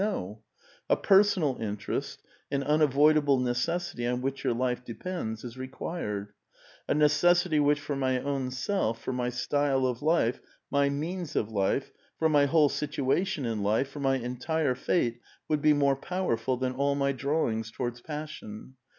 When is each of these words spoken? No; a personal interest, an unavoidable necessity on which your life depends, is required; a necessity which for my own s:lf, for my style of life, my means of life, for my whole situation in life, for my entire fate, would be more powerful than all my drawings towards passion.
No; 0.03 0.41
a 0.89 0.97
personal 0.97 1.57
interest, 1.61 2.23
an 2.49 2.63
unavoidable 2.63 3.37
necessity 3.37 4.07
on 4.07 4.23
which 4.23 4.43
your 4.43 4.55
life 4.55 4.83
depends, 4.83 5.43
is 5.43 5.59
required; 5.59 6.33
a 6.87 6.95
necessity 6.95 7.59
which 7.59 7.79
for 7.79 7.95
my 7.95 8.19
own 8.19 8.47
s:lf, 8.47 8.97
for 8.97 9.13
my 9.13 9.29
style 9.29 9.85
of 9.85 10.01
life, 10.01 10.41
my 10.71 10.89
means 10.89 11.35
of 11.35 11.51
life, 11.51 11.91
for 12.17 12.29
my 12.29 12.47
whole 12.47 12.69
situation 12.69 13.45
in 13.45 13.61
life, 13.61 13.89
for 13.91 13.99
my 13.99 14.15
entire 14.15 14.73
fate, 14.73 15.19
would 15.47 15.61
be 15.61 15.71
more 15.73 15.95
powerful 15.95 16.57
than 16.57 16.73
all 16.73 16.95
my 16.95 17.11
drawings 17.11 17.69
towards 17.69 18.01
passion. 18.01 18.77